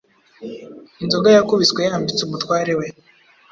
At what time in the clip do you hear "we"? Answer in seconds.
2.79-2.87